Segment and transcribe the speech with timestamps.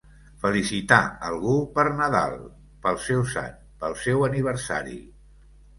[0.45, 0.97] Felicitar
[1.27, 2.35] algú per Nadal,
[2.87, 3.55] pel seu sant,
[3.85, 5.01] pel seu aniversari.